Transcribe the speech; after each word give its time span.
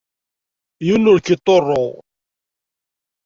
Yiwen 0.85 1.09
ur 1.11 1.19
k-yettḍurru. 1.19 1.85